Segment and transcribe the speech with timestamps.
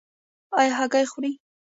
[0.59, 1.31] ایا هګۍ خورئ؟